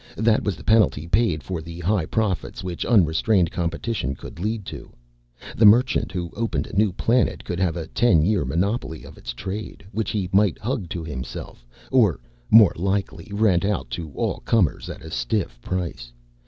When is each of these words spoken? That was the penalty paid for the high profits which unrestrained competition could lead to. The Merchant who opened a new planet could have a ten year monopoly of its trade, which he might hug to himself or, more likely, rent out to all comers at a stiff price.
That 0.17 0.43
was 0.43 0.55
the 0.55 0.63
penalty 0.63 1.05
paid 1.07 1.43
for 1.43 1.61
the 1.61 1.79
high 1.81 2.07
profits 2.07 2.63
which 2.63 2.87
unrestrained 2.87 3.51
competition 3.51 4.15
could 4.15 4.39
lead 4.39 4.65
to. 4.65 4.91
The 5.55 5.67
Merchant 5.67 6.11
who 6.11 6.31
opened 6.35 6.65
a 6.65 6.75
new 6.75 6.91
planet 6.91 7.43
could 7.45 7.59
have 7.59 7.75
a 7.77 7.85
ten 7.85 8.23
year 8.23 8.43
monopoly 8.43 9.03
of 9.03 9.15
its 9.15 9.31
trade, 9.31 9.85
which 9.91 10.09
he 10.09 10.27
might 10.33 10.57
hug 10.57 10.89
to 10.89 11.03
himself 11.03 11.67
or, 11.91 12.19
more 12.49 12.73
likely, 12.77 13.29
rent 13.31 13.63
out 13.63 13.91
to 13.91 14.09
all 14.15 14.39
comers 14.39 14.89
at 14.89 15.03
a 15.03 15.11
stiff 15.11 15.61
price. 15.61 16.11